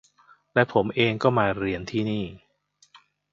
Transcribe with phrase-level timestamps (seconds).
[0.53, 2.25] และผมเองก็มาเรียนที่นี่